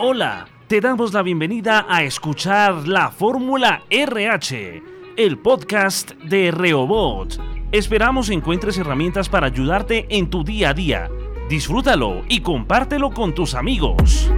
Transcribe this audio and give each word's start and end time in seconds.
Hola, 0.00 0.46
te 0.68 0.80
damos 0.80 1.12
la 1.12 1.22
bienvenida 1.22 1.84
a 1.88 2.04
escuchar 2.04 2.86
la 2.86 3.10
Fórmula 3.10 3.82
RH, 3.90 4.80
el 5.16 5.38
podcast 5.38 6.12
de 6.12 6.52
Reobot. 6.52 7.36
Esperamos 7.72 8.30
encuentres 8.30 8.78
herramientas 8.78 9.28
para 9.28 9.48
ayudarte 9.48 10.06
en 10.08 10.30
tu 10.30 10.44
día 10.44 10.70
a 10.70 10.74
día. 10.74 11.10
Disfrútalo 11.50 12.22
y 12.28 12.42
compártelo 12.42 13.10
con 13.10 13.34
tus 13.34 13.56
amigos. 13.56 14.30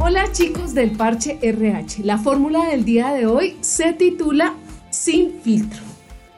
Hola 0.00 0.30
chicos 0.30 0.74
del 0.74 0.92
parche 0.92 1.40
RH. 1.42 2.04
La 2.04 2.18
fórmula 2.18 2.66
del 2.66 2.84
día 2.84 3.12
de 3.12 3.26
hoy 3.26 3.56
se 3.60 3.94
titula 3.94 4.54
Sin 4.90 5.40
filtro. 5.42 5.82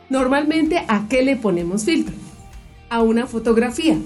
Normalmente, 0.08 0.82
¿a 0.88 1.06
qué 1.10 1.22
le 1.22 1.36
ponemos 1.36 1.84
filtro? 1.84 2.14
A 2.88 3.02
una 3.02 3.26
fotografía. 3.26 3.98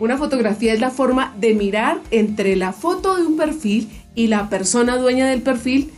Una 0.00 0.16
fotografía 0.16 0.72
es 0.72 0.80
la 0.80 0.90
forma 0.90 1.34
de 1.38 1.52
mirar 1.52 2.00
entre 2.10 2.56
la 2.56 2.72
foto 2.72 3.16
de 3.16 3.26
un 3.26 3.36
perfil 3.36 3.90
y 4.14 4.28
la 4.28 4.48
persona 4.48 4.96
dueña 4.96 5.26
del 5.26 5.42
perfil. 5.42 5.92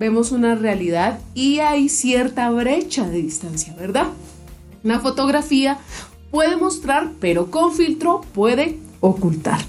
Vemos 0.00 0.32
una 0.32 0.54
realidad 0.54 1.20
y 1.34 1.58
hay 1.58 1.90
cierta 1.90 2.50
brecha 2.50 3.06
de 3.10 3.20
distancia, 3.20 3.74
¿verdad? 3.78 4.06
Una 4.82 5.00
fotografía 5.00 5.76
puede 6.30 6.56
mostrar, 6.56 7.10
pero 7.20 7.50
con 7.50 7.74
filtro 7.74 8.22
puede 8.32 8.78
ocultar. 9.00 9.60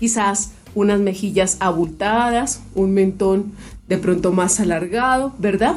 Quizás 0.00 0.50
unas 0.74 0.98
mejillas 0.98 1.58
abultadas, 1.60 2.60
un 2.74 2.92
mentón 2.92 3.52
de 3.86 3.98
pronto 3.98 4.32
más 4.32 4.58
alargado, 4.58 5.32
¿verdad? 5.38 5.76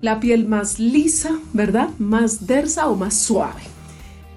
La 0.00 0.20
piel 0.20 0.46
más 0.46 0.78
lisa, 0.78 1.32
¿verdad? 1.52 1.88
Más 1.98 2.46
densa 2.46 2.88
o 2.88 2.94
más 2.94 3.14
suave. 3.14 3.79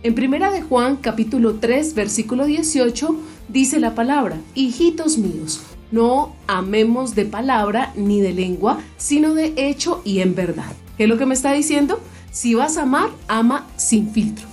En 0.03 0.15
Primera 0.15 0.51
de 0.51 0.61
Juan, 0.61 0.97
capítulo 0.97 1.59
3, 1.61 1.93
versículo 1.93 2.45
18, 2.45 3.15
dice 3.47 3.79
la 3.79 3.95
palabra, 3.95 4.35
hijitos 4.53 5.17
míos, 5.17 5.61
no 5.91 6.35
amemos 6.45 7.15
de 7.15 7.23
palabra 7.23 7.93
ni 7.95 8.19
de 8.19 8.33
lengua, 8.33 8.81
sino 8.97 9.33
de 9.33 9.53
hecho 9.55 10.01
y 10.03 10.19
en 10.19 10.35
verdad. 10.35 10.73
¿Qué 10.97 11.03
es 11.03 11.09
lo 11.09 11.17
que 11.17 11.25
me 11.25 11.33
está 11.33 11.53
diciendo? 11.53 12.01
Si 12.33 12.53
vas 12.53 12.75
a 12.75 12.81
amar, 12.81 13.11
ama 13.29 13.65
sin 13.77 14.09
filtro. 14.09 14.45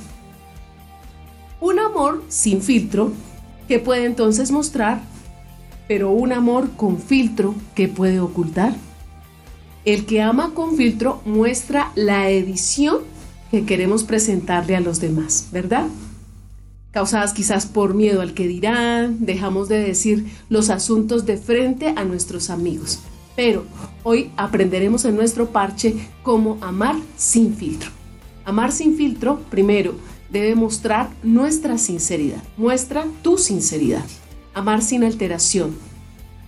Un 1.60 1.80
amor 1.80 2.22
sin 2.28 2.62
filtro, 2.62 3.12
¿qué 3.66 3.80
puede 3.80 4.04
entonces 4.04 4.52
mostrar? 4.52 5.00
Pero 5.88 6.12
un 6.12 6.32
amor 6.32 6.70
con 6.76 7.00
filtro, 7.00 7.56
¿qué 7.74 7.88
puede 7.88 8.20
ocultar? 8.20 8.72
El 9.84 10.06
que 10.06 10.22
ama 10.22 10.52
con 10.54 10.76
filtro 10.76 11.20
muestra 11.24 11.90
la 11.96 12.30
edición 12.30 12.98
que 13.50 13.64
queremos 13.64 14.04
presentarle 14.04 14.76
a 14.76 14.80
los 14.80 15.00
demás, 15.00 15.48
¿verdad? 15.52 15.86
Causadas 16.92 17.32
quizás 17.32 17.66
por 17.66 17.94
miedo 17.94 18.20
al 18.20 18.34
que 18.34 18.48
dirán, 18.48 19.24
dejamos 19.24 19.68
de 19.68 19.78
decir 19.78 20.26
los 20.48 20.70
asuntos 20.70 21.24
de 21.26 21.36
frente 21.36 21.94
a 21.96 22.04
nuestros 22.04 22.50
amigos. 22.50 23.00
Pero 23.36 23.64
hoy 24.02 24.30
aprenderemos 24.36 25.04
en 25.04 25.16
nuestro 25.16 25.50
parche 25.50 25.94
cómo 26.22 26.58
amar 26.60 26.96
sin 27.16 27.54
filtro. 27.54 27.90
Amar 28.44 28.72
sin 28.72 28.96
filtro, 28.96 29.40
primero, 29.50 29.94
debe 30.30 30.54
mostrar 30.54 31.10
nuestra 31.22 31.78
sinceridad. 31.78 32.42
Muestra 32.56 33.06
tu 33.22 33.38
sinceridad. 33.38 34.04
Amar 34.54 34.82
sin 34.82 35.04
alteración. 35.04 35.76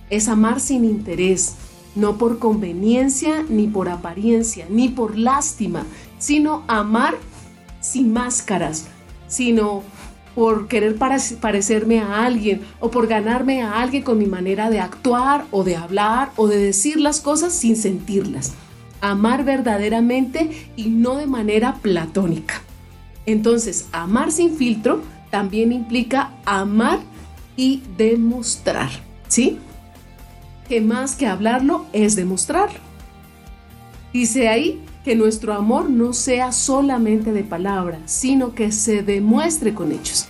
Es 0.09 0.27
amar 0.27 0.59
sin 0.59 0.83
interés, 0.83 1.55
no 1.95 2.17
por 2.17 2.39
conveniencia, 2.39 3.43
ni 3.47 3.67
por 3.67 3.89
apariencia, 3.89 4.65
ni 4.69 4.89
por 4.89 5.17
lástima, 5.17 5.85
sino 6.17 6.63
amar 6.67 7.15
sin 7.81 8.13
máscaras, 8.13 8.87
sino 9.27 9.83
por 10.35 10.67
querer 10.67 10.97
parecerme 10.97 11.99
a 11.99 12.25
alguien 12.25 12.61
o 12.79 12.89
por 12.89 13.07
ganarme 13.07 13.61
a 13.61 13.81
alguien 13.81 14.03
con 14.03 14.17
mi 14.17 14.25
manera 14.25 14.69
de 14.69 14.79
actuar 14.79 15.45
o 15.51 15.63
de 15.63 15.75
hablar 15.75 16.31
o 16.35 16.47
de 16.47 16.57
decir 16.57 16.99
las 16.99 17.19
cosas 17.19 17.53
sin 17.53 17.75
sentirlas. 17.75 18.53
Amar 19.01 19.43
verdaderamente 19.43 20.69
y 20.75 20.89
no 20.89 21.17
de 21.17 21.27
manera 21.27 21.75
platónica. 21.81 22.61
Entonces, 23.25 23.87
amar 23.91 24.31
sin 24.31 24.55
filtro 24.55 25.01
también 25.29 25.71
implica 25.71 26.31
amar 26.45 26.99
y 27.55 27.83
demostrar, 27.97 28.89
¿sí? 29.27 29.59
Que 30.73 30.81
más 30.81 31.15
que 31.15 31.27
hablarlo 31.27 31.85
es 31.93 32.15
demostrarlo. 32.15 32.79
Dice 34.11 34.49
ahí 34.49 34.81
que 35.05 35.15
nuestro 35.15 35.53
amor 35.53 35.87
no 35.87 36.13
sea 36.13 36.51
solamente 36.51 37.31
de 37.31 37.43
palabra, 37.43 37.99
sino 38.05 38.55
que 38.55 38.71
se 38.71 39.03
demuestre 39.03 39.75
con 39.75 39.91
hechos. 39.91 40.25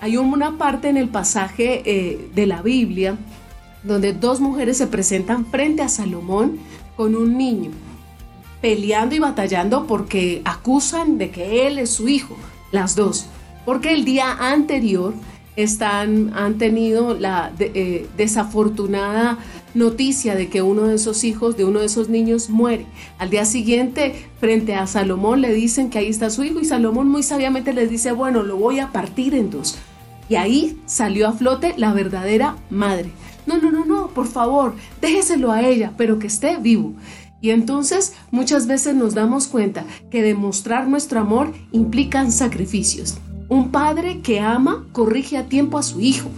Hay 0.00 0.16
una 0.16 0.56
parte 0.56 0.88
en 0.88 0.96
el 0.96 1.10
pasaje 1.10 1.82
eh, 1.84 2.30
de 2.34 2.46
la 2.46 2.62
Biblia 2.62 3.18
donde 3.82 4.14
dos 4.14 4.40
mujeres 4.40 4.78
se 4.78 4.86
presentan 4.86 5.44
frente 5.44 5.82
a 5.82 5.90
Salomón 5.90 6.56
con 6.96 7.14
un 7.14 7.36
niño, 7.36 7.72
peleando 8.62 9.14
y 9.14 9.18
batallando 9.18 9.86
porque 9.86 10.40
acusan 10.46 11.18
de 11.18 11.30
que 11.30 11.66
él 11.66 11.78
es 11.78 11.90
su 11.90 12.08
hijo, 12.08 12.38
las 12.70 12.96
dos, 12.96 13.26
porque 13.66 13.92
el 13.92 14.06
día 14.06 14.32
anterior 14.32 15.12
están, 15.56 16.32
han 16.34 16.58
tenido 16.58 17.14
la 17.14 17.52
eh, 17.58 18.06
desafortunada 18.16 19.38
noticia 19.74 20.34
de 20.34 20.48
que 20.48 20.62
uno 20.62 20.82
de 20.82 20.94
esos 20.96 21.24
hijos, 21.24 21.56
de 21.56 21.64
uno 21.64 21.80
de 21.80 21.86
esos 21.86 22.08
niños 22.08 22.50
muere. 22.50 22.86
Al 23.18 23.30
día 23.30 23.44
siguiente, 23.44 24.26
frente 24.40 24.74
a 24.74 24.86
Salomón, 24.86 25.40
le 25.40 25.52
dicen 25.52 25.90
que 25.90 25.98
ahí 25.98 26.08
está 26.08 26.30
su 26.30 26.44
hijo 26.44 26.60
y 26.60 26.64
Salomón 26.64 27.08
muy 27.08 27.22
sabiamente 27.22 27.72
les 27.72 27.90
dice, 27.90 28.12
bueno, 28.12 28.42
lo 28.42 28.56
voy 28.56 28.80
a 28.80 28.92
partir 28.92 29.34
en 29.34 29.50
dos. 29.50 29.78
Y 30.28 30.36
ahí 30.36 30.80
salió 30.86 31.28
a 31.28 31.32
flote 31.32 31.74
la 31.76 31.92
verdadera 31.92 32.56
madre. 32.70 33.10
No, 33.46 33.58
no, 33.58 33.72
no, 33.72 33.84
no, 33.84 34.08
por 34.08 34.26
favor, 34.26 34.74
déjeselo 35.00 35.50
a 35.50 35.62
ella, 35.62 35.92
pero 35.96 36.18
que 36.18 36.28
esté 36.28 36.56
vivo. 36.58 36.94
Y 37.40 37.50
entonces 37.50 38.14
muchas 38.30 38.68
veces 38.68 38.94
nos 38.94 39.14
damos 39.14 39.48
cuenta 39.48 39.84
que 40.10 40.22
demostrar 40.22 40.86
nuestro 40.86 41.20
amor 41.20 41.52
implican 41.72 42.30
sacrificios. 42.30 43.18
Un 43.52 43.70
padre 43.70 44.22
que 44.22 44.40
ama 44.40 44.86
corrige 44.92 45.36
a 45.36 45.46
tiempo 45.46 45.76
a 45.76 45.82
su 45.82 46.00
hijo. 46.00 46.30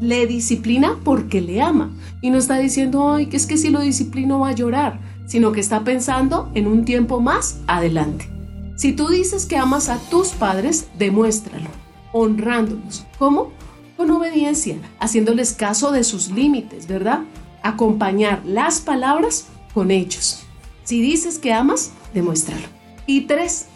Le 0.00 0.26
disciplina 0.26 0.96
porque 1.04 1.40
le 1.40 1.62
ama. 1.62 1.92
Y 2.20 2.30
no 2.30 2.38
está 2.38 2.58
diciendo, 2.58 3.12
ay, 3.12 3.26
que 3.26 3.36
es 3.36 3.46
que 3.46 3.56
si 3.56 3.70
lo 3.70 3.78
disciplino 3.78 4.40
va 4.40 4.48
a 4.48 4.54
llorar, 4.56 4.98
sino 5.28 5.52
que 5.52 5.60
está 5.60 5.84
pensando 5.84 6.50
en 6.54 6.66
un 6.66 6.84
tiempo 6.84 7.20
más 7.20 7.60
adelante. 7.68 8.28
Si 8.74 8.92
tú 8.92 9.06
dices 9.06 9.46
que 9.46 9.56
amas 9.56 9.88
a 9.88 10.00
tus 10.10 10.30
padres, 10.30 10.88
demuéstralo, 10.98 11.70
honrándolos. 12.10 13.06
¿Cómo? 13.20 13.52
Con 13.96 14.10
obediencia, 14.10 14.78
haciéndoles 14.98 15.52
caso 15.52 15.92
de 15.92 16.02
sus 16.02 16.28
límites, 16.28 16.88
¿verdad? 16.88 17.20
Acompañar 17.62 18.42
las 18.44 18.80
palabras 18.80 19.46
con 19.74 19.92
hechos. 19.92 20.40
Si 20.82 21.00
dices 21.00 21.38
que 21.38 21.52
amas, 21.52 21.92
demuéstralo. 22.14 22.66
Y 23.06 23.28
tres, 23.28 23.66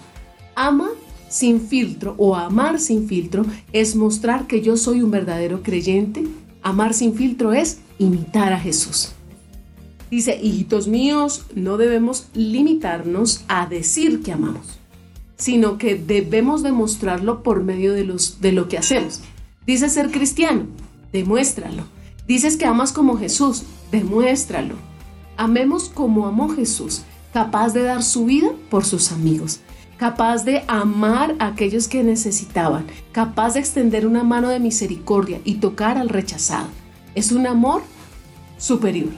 ama 0.57 0.89
sin 1.33 1.63
filtro 1.63 2.15
o 2.19 2.37
amar 2.37 2.79
sin 2.79 3.09
filtro 3.09 3.47
es 3.73 3.97
mostrar 3.97 4.47
que 4.47 4.61
yo 4.61 4.77
soy 4.77 5.01
un 5.01 5.11
verdadero 5.11 5.63
creyente. 5.63 6.27
Amar 6.61 6.93
sin 6.93 7.15
filtro 7.15 7.55
es 7.55 7.79
imitar 7.99 8.53
a 8.53 8.61
Jesús. 8.61 9.13
Dice, 10.11 10.39
hijitos 10.43 10.89
míos, 10.89 11.47
no 11.55 11.79
debemos 11.79 12.27
limitarnos 12.35 13.45
a 13.49 13.67
decir 13.67 14.23
que 14.23 14.33
amamos, 14.33 14.79
sino 15.39 15.79
que 15.79 15.95
debemos 15.95 16.63
demostrarlo 16.63 17.43
por 17.43 17.65
medio 17.65 17.95
de, 17.95 18.05
los, 18.05 18.43
de 18.43 18.53
lo 18.53 18.69
que 18.69 18.77
hacemos. 18.77 19.23
Dice 19.67 19.89
ser 19.89 20.11
cristiano, 20.11 20.67
demuéstralo. 21.13 21.85
Dices 22.29 22.59
que 22.59 22.67
amas 22.67 22.93
como 22.93 23.17
Jesús, 23.17 23.63
demuéstralo. 23.91 24.75
Amemos 25.39 25.89
como 25.89 26.27
amó 26.27 26.51
Jesús, 26.51 27.05
capaz 27.33 27.73
de 27.73 27.85
dar 27.85 28.03
su 28.03 28.27
vida 28.27 28.51
por 28.69 28.85
sus 28.85 29.13
amigos 29.13 29.61
capaz 30.03 30.45
de 30.45 30.65
amar 30.67 31.37
a 31.39 31.47
aquellos 31.47 31.87
que 31.87 32.03
necesitaban, 32.03 32.87
capaz 33.13 33.55
de 33.55 33.61
extender 33.61 34.05
una 34.05 34.25
mano 34.25 34.49
de 34.49 34.59
misericordia 34.59 35.41
y 35.45 35.59
tocar 35.59 35.97
al 35.97 36.09
rechazado. 36.09 36.67
Es 37.15 37.31
un 37.31 37.47
amor 37.47 37.83
superior. 38.59 39.11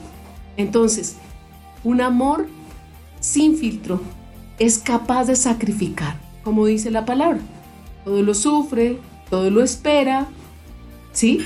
Entonces, 0.57 1.15
un 1.83 2.01
amor 2.01 2.45
sin 3.19 3.57
filtro 3.57 3.99
es 4.59 4.77
capaz 4.77 5.25
de 5.25 5.35
sacrificar, 5.35 6.19
como 6.43 6.67
dice 6.67 6.91
la 6.91 7.03
palabra. 7.03 7.39
Todo 8.03 8.21
lo 8.21 8.35
sufre, 8.35 8.99
todo 9.31 9.49
lo 9.49 9.63
espera, 9.63 10.27
¿sí? 11.13 11.39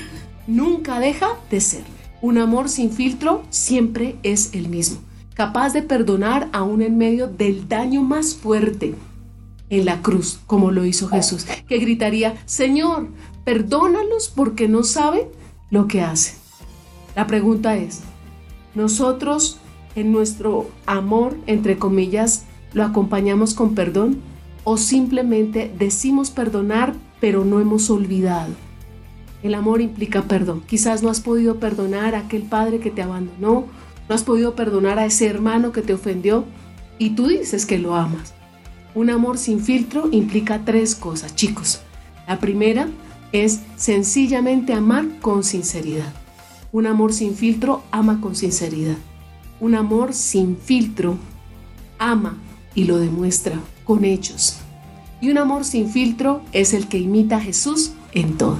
Nunca 0.46 1.00
deja 1.00 1.28
de 1.50 1.62
ser. 1.62 1.84
Un 2.20 2.36
amor 2.36 2.68
sin 2.68 2.90
filtro 2.90 3.42
siempre 3.48 4.16
es 4.22 4.52
el 4.52 4.68
mismo, 4.68 4.98
capaz 5.32 5.72
de 5.72 5.80
perdonar 5.80 6.50
aún 6.52 6.82
en 6.82 6.98
medio 6.98 7.26
del 7.26 7.70
daño 7.70 8.02
más 8.02 8.34
fuerte 8.34 8.94
en 9.70 9.84
la 9.84 10.02
cruz, 10.02 10.40
como 10.46 10.72
lo 10.72 10.84
hizo 10.84 11.08
Jesús, 11.08 11.46
que 11.68 11.78
gritaría, 11.78 12.36
Señor, 12.44 13.08
perdónalos 13.44 14.28
porque 14.28 14.68
no 14.68 14.82
saben 14.82 15.28
lo 15.70 15.86
que 15.86 16.02
hacen. 16.02 16.34
La 17.16 17.26
pregunta 17.26 17.76
es, 17.76 18.02
¿nosotros 18.74 19.58
en 19.94 20.12
nuestro 20.12 20.68
amor, 20.86 21.36
entre 21.46 21.78
comillas, 21.78 22.44
lo 22.72 22.84
acompañamos 22.84 23.54
con 23.54 23.74
perdón? 23.74 24.18
¿O 24.64 24.76
simplemente 24.76 25.72
decimos 25.78 26.30
perdonar 26.30 26.94
pero 27.20 27.44
no 27.44 27.60
hemos 27.60 27.90
olvidado? 27.90 28.52
El 29.42 29.54
amor 29.54 29.80
implica 29.80 30.22
perdón. 30.22 30.62
Quizás 30.66 31.02
no 31.02 31.08
has 31.08 31.20
podido 31.20 31.56
perdonar 31.56 32.14
a 32.14 32.20
aquel 32.20 32.42
padre 32.42 32.78
que 32.78 32.90
te 32.90 33.02
abandonó, 33.02 33.66
no 34.08 34.14
has 34.14 34.22
podido 34.22 34.54
perdonar 34.54 34.98
a 34.98 35.06
ese 35.06 35.26
hermano 35.26 35.72
que 35.72 35.82
te 35.82 35.94
ofendió 35.94 36.44
y 36.98 37.10
tú 37.10 37.28
dices 37.28 37.64
que 37.64 37.78
lo 37.78 37.94
amas. 37.94 38.34
Un 38.94 39.10
amor 39.10 39.38
sin 39.38 39.60
filtro 39.60 40.08
implica 40.10 40.64
tres 40.64 40.94
cosas, 40.94 41.34
chicos. 41.36 41.80
La 42.26 42.38
primera 42.38 42.88
es 43.32 43.60
sencillamente 43.76 44.72
amar 44.72 45.06
con 45.20 45.44
sinceridad. 45.44 46.12
Un 46.72 46.86
amor 46.86 47.12
sin 47.12 47.34
filtro 47.34 47.82
ama 47.90 48.20
con 48.20 48.34
sinceridad. 48.34 48.96
Un 49.60 49.74
amor 49.74 50.12
sin 50.12 50.56
filtro 50.56 51.16
ama 51.98 52.36
y 52.74 52.84
lo 52.84 52.98
demuestra 52.98 53.60
con 53.84 54.04
hechos. 54.04 54.58
Y 55.20 55.30
un 55.30 55.38
amor 55.38 55.64
sin 55.64 55.88
filtro 55.88 56.42
es 56.52 56.74
el 56.74 56.88
que 56.88 56.98
imita 56.98 57.36
a 57.36 57.40
Jesús 57.40 57.92
en 58.12 58.38
todo. 58.38 58.58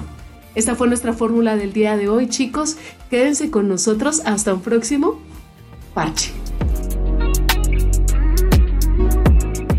Esta 0.54 0.74
fue 0.74 0.88
nuestra 0.88 1.12
fórmula 1.12 1.56
del 1.56 1.72
día 1.72 1.96
de 1.96 2.08
hoy, 2.08 2.28
chicos. 2.28 2.76
Quédense 3.08 3.50
con 3.50 3.68
nosotros 3.68 4.22
hasta 4.24 4.52
un 4.52 4.60
próximo 4.60 5.18
parche. 5.94 6.39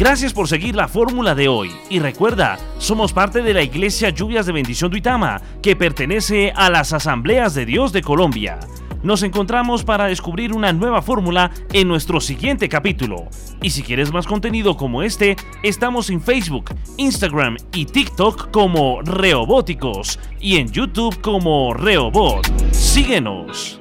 Gracias 0.02 0.34
por 0.34 0.48
seguir 0.48 0.76
la 0.76 0.88
fórmula 0.88 1.36
de 1.36 1.48
hoy. 1.48 1.70
Y 1.88 2.00
recuerda, 2.00 2.58
somos 2.80 3.14
parte 3.14 3.44
de 3.44 3.54
la 3.54 3.62
Iglesia 3.62 4.10
Lluvias 4.10 4.48
de 4.48 4.52
Bendición 4.52 4.90
Duitama, 4.90 5.40
que 5.62 5.76
pertenece 5.76 6.52
a 6.56 6.72
las 6.72 6.92
Asambleas 6.92 7.54
de 7.54 7.68
Dios 7.68 7.94
de 7.94 8.02
Colombia. 8.02 8.58
Nos 9.04 9.22
encontramos 9.22 9.84
para 9.84 10.08
descubrir 10.08 10.54
una 10.54 10.74
nueva 10.74 11.04
fórmula 11.04 11.52
en 11.72 11.88
nuestro 11.88 12.20
siguiente 12.20 12.68
capítulo. 12.68 13.28
Y 13.62 13.70
si 13.70 13.84
quieres 13.84 14.12
más 14.12 14.26
contenido 14.26 14.76
como 14.76 15.04
este, 15.04 15.36
estamos 15.62 16.10
en 16.10 16.20
Facebook, 16.20 16.74
Instagram 16.98 17.58
y 17.72 17.86
TikTok 17.86 18.50
como 18.50 19.04
Reobóticos 19.04 20.18
y 20.40 20.58
en 20.58 20.72
YouTube 20.72 21.22
como 21.22 21.76
Reobot. 21.76 22.48
Síguenos. 22.72 23.81